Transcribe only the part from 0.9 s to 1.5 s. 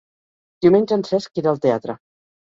en Cesc